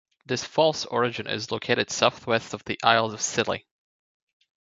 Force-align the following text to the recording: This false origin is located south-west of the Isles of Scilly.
This 0.25 0.43
false 0.43 0.87
origin 0.87 1.27
is 1.27 1.51
located 1.51 1.91
south-west 1.91 2.55
of 2.55 2.65
the 2.65 2.79
Isles 2.81 3.13
of 3.13 3.21
Scilly. 3.21 3.67